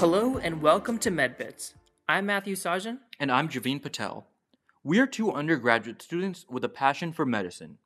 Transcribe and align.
Hello 0.00 0.38
and 0.38 0.62
welcome 0.62 0.96
to 1.00 1.10
MedBits. 1.10 1.74
I'm 2.08 2.24
Matthew 2.24 2.54
Sajan. 2.54 3.00
And 3.18 3.30
I'm 3.30 3.50
Javeen 3.50 3.82
Patel. 3.82 4.26
We 4.82 4.98
are 4.98 5.06
two 5.06 5.30
undergraduate 5.30 6.00
students 6.00 6.46
with 6.48 6.64
a 6.64 6.70
passion 6.70 7.12
for 7.12 7.26
medicine. 7.26 7.76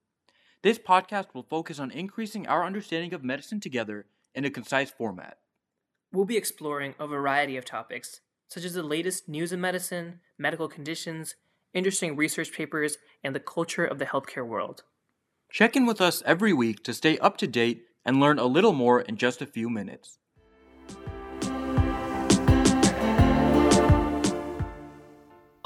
This 0.63 0.79
podcast 0.79 1.35
will 1.35 1.43
focus 1.43 1.81
on 1.81 1.91
increasing 1.91 2.47
our 2.47 2.65
understanding 2.65 3.15
of 3.15 3.25
medicine 3.25 3.59
together 3.59 4.07
in 4.33 4.45
a 4.45 4.51
concise 4.51 4.93
format. 4.93 5.39
We'll 6.13 6.25
be 6.25 6.37
exploring 6.37 6.95
a 7.01 7.09
variety 7.09 7.57
of 7.57 7.65
topics, 7.65 8.21
such 8.47 8.63
as 8.63 8.75
the 8.75 8.85
latest 8.85 9.29
news 9.29 9.53
in 9.53 9.61
medicine, 9.61 10.21
medical 10.39 10.69
conditions, 10.69 11.35
interesting 11.73 12.15
research 12.15 12.53
papers, 12.53 12.97
and 13.25 13.35
the 13.35 13.41
culture 13.41 13.85
of 13.85 13.99
the 13.99 14.07
healthcare 14.07 14.47
world. 14.47 14.85
Check 15.51 15.75
in 15.75 15.85
with 15.85 16.01
us 16.01 16.23
every 16.25 16.53
week 16.53 16.85
to 16.85 16.95
stay 16.95 17.19
up 17.19 17.37
to 17.39 17.49
date 17.49 17.87
and 18.05 18.21
learn 18.21 18.39
a 18.39 18.47
little 18.47 18.73
more 18.73 19.01
in 19.01 19.17
just 19.17 19.43
a 19.43 19.47
few 19.47 19.69
minutes. 19.69 20.21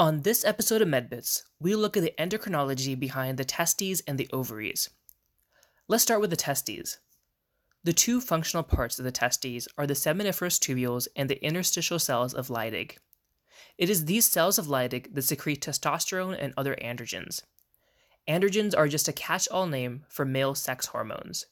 On 0.00 0.22
this 0.22 0.44
episode 0.44 0.80
of 0.80 0.86
MedBits, 0.86 1.42
we 1.58 1.74
look 1.74 1.96
at 1.96 2.04
the 2.04 2.14
endocrinology 2.20 2.96
behind 2.96 3.36
the 3.36 3.44
testes 3.44 4.00
and 4.06 4.16
the 4.16 4.28
ovaries. 4.32 4.90
Let's 5.88 6.04
start 6.04 6.20
with 6.20 6.30
the 6.30 6.36
testes. 6.36 6.98
The 7.82 7.92
two 7.92 8.20
functional 8.20 8.62
parts 8.62 9.00
of 9.00 9.04
the 9.04 9.10
testes 9.10 9.66
are 9.76 9.88
the 9.88 9.94
seminiferous 9.94 10.60
tubules 10.60 11.08
and 11.16 11.28
the 11.28 11.44
interstitial 11.44 11.98
cells 11.98 12.32
of 12.32 12.46
Leydig. 12.46 12.98
It 13.76 13.90
is 13.90 14.04
these 14.04 14.28
cells 14.28 14.56
of 14.56 14.66
Leydig 14.66 15.16
that 15.16 15.22
secrete 15.22 15.62
testosterone 15.62 16.36
and 16.38 16.54
other 16.56 16.76
androgens. 16.76 17.42
Androgens 18.28 18.78
are 18.78 18.86
just 18.86 19.08
a 19.08 19.12
catch 19.12 19.48
all 19.48 19.66
name 19.66 20.04
for 20.08 20.24
male 20.24 20.54
sex 20.54 20.86
hormones. 20.86 21.46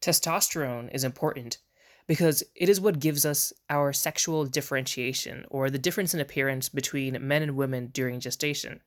Testosterone 0.00 0.92
is 0.92 1.04
important 1.04 1.58
because 2.06 2.42
it 2.54 2.68
is 2.68 2.80
what 2.80 3.00
gives 3.00 3.26
us 3.26 3.52
our 3.68 3.92
sexual 3.92 4.44
differentiation, 4.44 5.44
or 5.50 5.70
the 5.70 5.78
difference 5.78 6.14
in 6.14 6.20
appearance 6.20 6.68
between 6.68 7.26
men 7.26 7.42
and 7.42 7.56
women 7.56 7.88
during 7.92 8.20
gestation. 8.20 8.80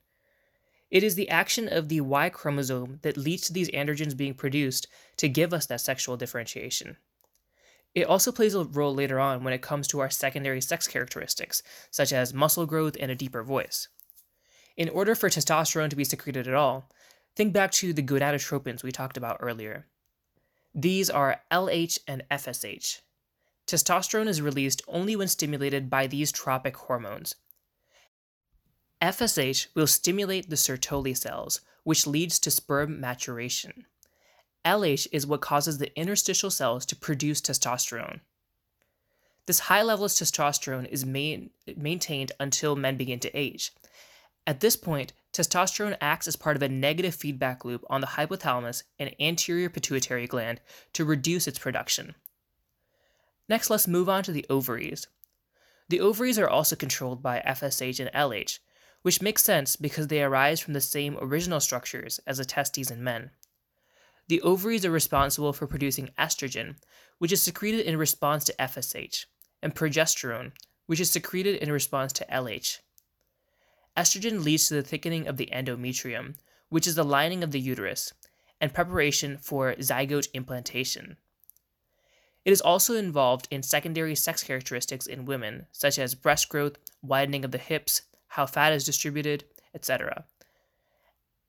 It 0.90 1.04
is 1.04 1.16
the 1.16 1.30
action 1.30 1.68
of 1.68 1.90
the 1.90 2.02
Y 2.02 2.30
chromosome 2.30 3.00
that 3.04 3.18
leads 3.18 3.44
to 3.44 3.54
these 3.54 3.70
androgens 3.72 4.18
being 4.18 4.34
produced 4.34 4.88
to 5.18 5.30
give 5.30 5.54
us 5.54 5.66
that 5.68 5.82
sexual 5.82 6.18
differentiation. 6.18 6.98
It 7.94 8.06
also 8.06 8.32
plays 8.32 8.56
a 8.56 8.64
role 8.64 8.94
later 8.94 9.20
on 9.20 9.44
when 9.44 9.54
it 9.54 9.62
comes 9.62 9.88
to 9.90 10.00
our 10.00 10.10
secondary 10.10 10.62
sex 10.62 10.88
characteristics, 10.88 11.62
such 11.92 12.14
as 12.14 12.34
muscle 12.34 12.66
growth 12.66 12.96
and 13.00 13.12
a 13.12 13.16
deeper 13.16 13.44
voice. 13.44 13.88
In 14.78 14.90
order 14.90 15.14
for 15.14 15.30
testosterone 15.30 15.90
to 15.90 15.96
be 15.96 16.04
secreted 16.04 16.48
at 16.48 16.54
all, 16.54 16.90
think 17.36 17.52
back 17.52 17.72
to 17.74 17.92
the 17.92 18.04
gonadotropins 18.04 18.84
we 18.84 18.92
talked 18.92 19.18
about 19.18 19.38
earlier. 19.42 19.88
These 20.74 21.10
are 21.10 21.42
LH 21.52 22.00
and 22.08 22.24
FSH. 22.32 23.02
Testosterone 23.70 24.26
is 24.26 24.42
released 24.42 24.82
only 24.88 25.16
when 25.16 25.28
stimulated 25.28 25.92
by 25.92 26.08
these 26.08 26.32
tropic 26.32 26.76
hormones. 26.76 27.36
FSH 29.00 29.68
will 29.76 29.86
stimulate 29.86 30.50
the 30.50 30.56
Sertoli 30.56 31.16
cells, 31.16 31.62
which 31.84 32.08
leads 32.08 32.40
to 32.40 32.50
sperm 32.50 33.00
maturation. 33.00 33.86
LH 34.66 35.06
is 35.12 35.28
what 35.28 35.42
causes 35.42 35.78
the 35.78 35.96
interstitial 35.96 36.50
cells 36.50 36.84
to 36.88 36.96
produce 36.96 37.42
testosterone. 37.42 38.22
This 39.46 39.60
high 39.60 39.84
level 39.84 40.06
of 40.06 40.12
testosterone 40.14 40.88
is 40.88 41.06
main, 41.06 41.52
maintained 41.78 42.32
until 42.40 42.76
men 42.76 42.98
begin 42.98 43.20
to 43.20 43.38
age. 43.38 43.72
At 44.48 44.62
this 44.62 44.76
point, 44.76 45.14
testosterone 45.32 45.96
acts 46.02 46.28
as 46.28 46.36
part 46.36 46.56
of 46.56 46.64
a 46.64 46.70
negative 46.70 47.14
feedback 47.14 47.64
loop 47.64 47.86
on 47.88 48.02
the 48.02 48.08
hypothalamus 48.08 48.82
and 48.98 49.14
anterior 49.20 49.70
pituitary 49.70 50.26
gland 50.26 50.60
to 50.94 51.06
reduce 51.06 51.48
its 51.48 51.60
production. 51.60 52.16
Next, 53.50 53.72
let's 53.72 53.88
move 53.88 54.08
on 54.08 54.24
to 54.24 54.32
the 54.32 54.46
ovaries. 54.50 55.08
The 55.90 56.00
ovaries 56.00 56.38
are 56.38 56.48
also 56.48 56.76
controlled 56.76 57.24
by 57.24 57.42
FSH 57.46 58.00
and 58.00 58.12
LH, 58.14 58.60
which 59.02 59.24
makes 59.24 59.44
sense 59.44 59.76
because 59.76 60.08
they 60.08 60.22
arise 60.22 60.60
from 60.60 60.74
the 60.74 60.82
same 60.82 61.18
original 61.20 61.60
structures 61.60 62.20
as 62.28 62.38
the 62.38 62.46
testes 62.46 62.92
in 62.92 63.04
men. 63.04 63.32
The 64.28 64.42
ovaries 64.42 64.86
are 64.86 64.92
responsible 64.92 65.52
for 65.52 65.66
producing 65.66 66.12
estrogen, 66.20 66.76
which 67.18 67.32
is 67.32 67.42
secreted 67.42 67.88
in 67.88 67.98
response 67.98 68.44
to 68.46 68.56
FSH, 68.60 69.26
and 69.64 69.74
progesterone, 69.74 70.52
which 70.86 71.00
is 71.00 71.10
secreted 71.10 71.56
in 71.56 71.72
response 71.72 72.14
to 72.14 72.26
LH. 72.32 72.78
Estrogen 73.98 74.44
leads 74.44 74.68
to 74.68 74.76
the 74.76 74.84
thickening 74.84 75.28
of 75.28 75.38
the 75.38 75.50
endometrium, 75.52 76.36
which 76.70 76.86
is 76.86 76.94
the 76.94 77.04
lining 77.04 77.44
of 77.44 77.50
the 77.50 77.60
uterus, 77.60 78.14
and 78.62 78.76
preparation 78.76 79.40
for 79.40 79.74
zygote 79.76 80.28
implantation. 80.36 81.18
It 82.46 82.52
is 82.52 82.62
also 82.62 82.96
involved 82.96 83.48
in 83.52 83.64
secondary 83.64 84.16
sex 84.16 84.44
characteristics 84.44 85.06
in 85.06 85.26
women, 85.26 85.68
such 85.72 86.00
as 86.00 86.16
breast 86.16 86.50
growth, 86.50 86.78
widening 87.02 87.44
of 87.44 87.52
the 87.52 87.58
hips, 87.58 88.04
how 88.28 88.46
fat 88.46 88.74
is 88.74 88.86
distributed, 88.86 89.44
etc. 89.74 90.26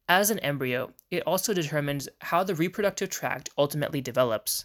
As 0.09 0.31
an 0.31 0.41
embryo, 0.41 0.93
it 1.11 1.23
also 1.25 1.55
determines 1.55 2.09
how 2.21 2.43
the 2.43 2.55
reproductive 2.55 3.11
tract 3.11 3.51
ultimately 3.57 4.01
develops. 4.01 4.65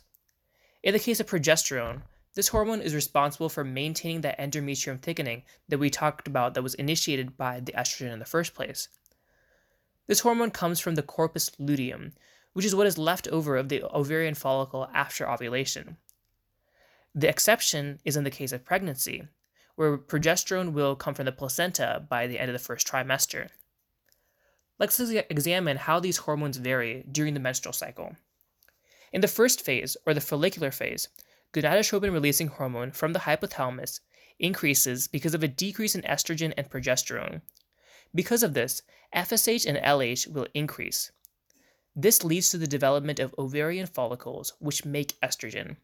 In 0.81 0.93
the 0.93 0.99
case 0.99 1.19
of 1.19 1.27
progesterone, 1.27 2.01
this 2.33 2.47
hormone 2.49 2.81
is 2.81 2.95
responsible 2.95 3.47
for 3.47 3.63
maintaining 3.63 4.21
that 4.21 4.39
endometrium 4.39 4.99
thickening 4.99 5.43
that 5.69 5.77
we 5.77 5.89
talked 5.89 6.27
about 6.27 6.53
that 6.53 6.63
was 6.63 6.73
initiated 6.75 7.37
by 7.37 7.59
the 7.59 7.71
estrogen 7.73 8.11
in 8.11 8.19
the 8.19 8.25
first 8.25 8.53
place. 8.53 8.89
This 10.07 10.19
hormone 10.19 10.51
comes 10.51 10.79
from 10.79 10.95
the 10.95 11.03
corpus 11.03 11.51
luteum, 11.59 12.13
which 12.53 12.65
is 12.65 12.75
what 12.75 12.87
is 12.87 12.97
left 12.97 13.27
over 13.29 13.55
of 13.55 13.69
the 13.69 13.83
ovarian 13.83 14.33
follicle 14.33 14.89
after 14.93 15.29
ovulation. 15.29 15.97
The 17.17 17.29
exception 17.29 17.99
is 18.03 18.17
in 18.17 18.25
the 18.25 18.29
case 18.29 18.51
of 18.51 18.65
pregnancy, 18.65 19.29
where 19.75 19.97
progesterone 19.97 20.73
will 20.73 20.97
come 20.97 21.13
from 21.13 21.23
the 21.23 21.31
placenta 21.31 22.05
by 22.09 22.27
the 22.27 22.37
end 22.37 22.49
of 22.49 22.53
the 22.53 22.59
first 22.59 22.85
trimester. 22.85 23.47
Let's 24.77 24.99
examine 24.99 25.77
how 25.77 26.01
these 26.01 26.17
hormones 26.17 26.57
vary 26.57 27.05
during 27.09 27.33
the 27.33 27.39
menstrual 27.39 27.71
cycle. 27.71 28.17
In 29.13 29.21
the 29.21 29.29
first 29.29 29.61
phase, 29.61 29.95
or 30.05 30.13
the 30.13 30.19
follicular 30.19 30.71
phase, 30.71 31.07
gonadotropin 31.53 32.11
releasing 32.11 32.47
hormone 32.47 32.91
from 32.91 33.13
the 33.13 33.19
hypothalamus 33.19 34.01
increases 34.37 35.07
because 35.07 35.33
of 35.33 35.41
a 35.41 35.47
decrease 35.47 35.95
in 35.95 36.01
estrogen 36.01 36.53
and 36.57 36.69
progesterone. 36.69 37.41
Because 38.13 38.43
of 38.43 38.53
this, 38.53 38.81
FSH 39.15 39.65
and 39.65 39.77
LH 39.77 40.27
will 40.27 40.47
increase. 40.53 41.11
This 41.95 42.25
leads 42.25 42.49
to 42.49 42.57
the 42.57 42.67
development 42.67 43.21
of 43.21 43.33
ovarian 43.37 43.87
follicles, 43.87 44.51
which 44.59 44.83
make 44.83 45.17
estrogen. 45.21 45.77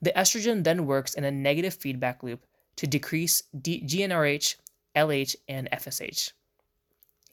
The 0.00 0.12
estrogen 0.16 0.64
then 0.64 0.86
works 0.86 1.14
in 1.14 1.24
a 1.24 1.30
negative 1.30 1.74
feedback 1.74 2.22
loop 2.22 2.46
to 2.76 2.86
decrease 2.86 3.42
D- 3.60 3.82
GnRH, 3.84 4.56
LH, 4.94 5.36
and 5.48 5.68
FSH. 5.72 6.32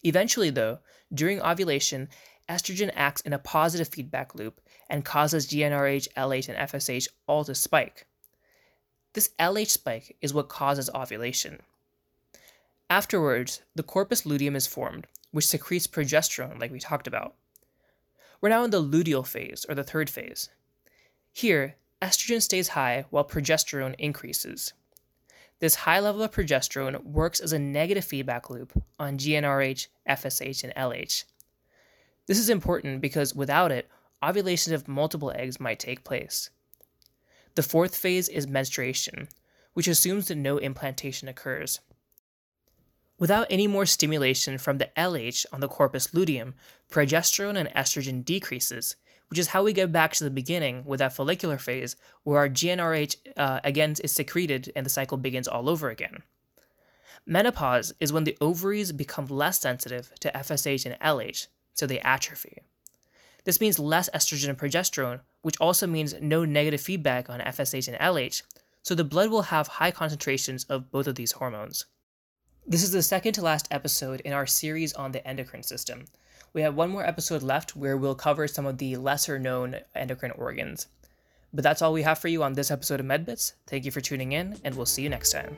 Eventually, 0.04 0.50
though, 0.50 0.80
during 1.14 1.42
ovulation, 1.42 2.10
estrogen 2.50 2.92
acts 2.96 3.22
in 3.22 3.34
a 3.34 3.40
positive 3.40 3.88
feedback 3.88 4.36
loop 4.36 4.62
and 4.90 5.06
causes 5.06 5.48
GnRH, 5.48 6.08
LH, 6.16 6.50
and 6.50 6.70
FSH 6.70 7.08
all 7.28 7.44
to 7.46 7.56
spike. 7.56 8.06
This 9.14 9.30
LH 9.40 9.70
spike 9.70 10.18
is 10.22 10.34
what 10.34 10.50
causes 10.50 10.90
ovulation. 10.94 11.62
Afterwards, 12.90 13.62
the 13.74 13.84
corpus 13.84 14.26
luteum 14.26 14.56
is 14.56 14.68
formed, 14.68 15.08
which 15.32 15.48
secretes 15.48 15.88
progesterone, 15.88 16.60
like 16.60 16.72
we 16.72 16.80
talked 16.80 17.08
about. 17.08 17.36
We're 18.42 18.50
now 18.50 18.64
in 18.64 18.72
the 18.72 18.84
luteal 18.84 19.26
phase, 19.26 19.66
or 19.68 19.74
the 19.74 19.84
third 19.84 20.10
phase. 20.10 20.50
Here, 21.32 21.78
estrogen 22.02 22.42
stays 22.42 22.70
high 22.70 23.06
while 23.10 23.28
progesterone 23.28 23.96
increases. 23.98 24.74
This 25.60 25.76
high 25.76 26.00
level 26.00 26.22
of 26.22 26.32
progesterone 26.32 27.04
works 27.04 27.40
as 27.40 27.54
a 27.54 27.60
negative 27.60 28.04
feedback 28.04 28.50
loop 28.50 28.74
on 29.00 29.18
GnRH, 29.18 29.88
FSH, 30.08 30.64
and 30.64 30.74
LH. 30.76 31.24
This 32.28 32.40
is 32.40 32.50
important 32.50 33.02
because 33.02 33.34
without 33.34 33.72
it, 33.72 33.88
ovulation 34.24 34.74
of 34.74 34.88
multiple 34.88 35.32
eggs 35.36 35.60
might 35.60 35.80
take 35.80 36.04
place. 36.04 36.50
The 37.56 37.64
fourth 37.64 37.96
phase 37.96 38.28
is 38.28 38.48
menstruation, 38.48 39.30
which 39.74 39.88
assumes 39.88 40.28
that 40.28 40.36
no 40.36 40.58
implantation 40.58 41.28
occurs. 41.30 41.80
Without 43.18 43.48
any 43.50 43.66
more 43.66 43.86
stimulation 43.86 44.58
from 44.58 44.78
the 44.78 44.90
LH 44.98 45.46
on 45.54 45.62
the 45.62 45.70
corpus 45.70 46.14
luteum, 46.14 46.54
progesterone 46.92 47.56
and 47.56 47.70
estrogen 47.70 48.26
decreases, 48.26 48.98
which 49.30 49.40
is 49.40 49.48
how 49.48 49.64
we 49.64 49.74
get 49.74 49.92
back 49.92 50.14
to 50.14 50.24
the 50.24 50.30
beginning 50.30 50.84
with 50.86 51.00
that 51.00 51.14
follicular 51.14 51.58
phase 51.58 51.96
where 52.24 52.40
our 52.40 52.50
GnRH 52.50 53.16
uh, 53.38 53.60
again 53.64 53.96
is 54.04 54.12
secreted 54.12 54.72
and 54.76 54.86
the 54.86 54.90
cycle 54.90 55.18
begins 55.18 55.48
all 55.48 55.70
over 55.70 55.90
again. 55.90 56.24
Menopause 57.26 57.94
is 58.00 58.14
when 58.14 58.24
the 58.24 58.38
ovaries 58.40 58.92
become 58.92 59.26
less 59.26 59.60
sensitive 59.60 60.12
to 60.20 60.32
FSH 60.32 60.86
and 60.86 61.00
LH, 61.00 61.48
so 61.74 61.88
they 61.88 62.00
atrophy. 62.02 62.60
This 63.46 63.62
means 63.62 63.80
less 63.80 64.10
estrogen 64.14 64.50
and 64.50 64.58
progesterone, 64.58 65.22
which 65.42 65.60
also 65.60 65.88
means 65.88 66.16
no 66.22 66.46
negative 66.46 66.82
feedback 66.82 67.30
on 67.30 67.40
FSH 67.40 67.88
and 67.88 67.98
LH, 67.98 68.44
so 68.84 68.94
the 68.94 69.04
blood 69.04 69.32
will 69.32 69.44
have 69.44 69.68
high 69.68 69.92
concentrations 69.92 70.66
of 70.66 70.92
both 70.92 71.08
of 71.08 71.16
these 71.16 71.32
hormones. 71.32 71.86
This 72.68 72.82
is 72.82 72.92
the 72.92 73.04
second 73.04 73.34
to 73.34 73.44
last 73.44 73.68
episode 73.70 74.22
in 74.22 74.34
our 74.34 74.48
series 74.48 74.92
on 74.94 75.12
the 75.12 75.26
endocrine 75.28 75.62
system, 75.62 76.06
we 76.52 76.64
have 76.64 76.74
one 76.74 76.90
more 76.90 77.06
episode 77.06 77.44
left 77.44 77.76
where 77.76 77.96
we'll 77.96 78.16
cover 78.16 78.48
some 78.48 78.66
of 78.66 78.80
the 78.80 78.96
lesser 78.96 79.38
known 79.38 79.76
endocrine 79.94 80.32
organs. 80.32 80.88
But 81.54 81.64
that's 81.64 81.84
all 81.84 81.94
we 81.94 82.02
have 82.02 82.18
for 82.18 82.28
you 82.28 82.42
on 82.42 82.54
this 82.54 82.72
episode 82.72 83.00
of 83.00 83.06
MedBits. 83.06 83.54
Thank 83.68 83.86
you 83.86 83.92
for 83.92 84.02
tuning 84.02 84.32
in, 84.32 84.60
and 84.64 84.74
we'll 84.74 84.88
see 84.88 85.04
you 85.04 85.10
next 85.10 85.32
time. 85.32 85.56